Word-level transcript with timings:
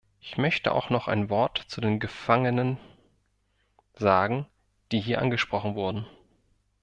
Ich 0.19 0.35
möchte 0.35 0.71
auch 0.73 0.89
noch 0.89 1.07
ein 1.07 1.29
Wort 1.29 1.59
zu 1.67 1.79
den 1.79 1.99
Gefangenen 1.99 2.79
sagen, 3.93 4.47
die 4.91 4.99
hier 4.99 5.21
angesprochen 5.21 5.75
wurden. 5.75 6.07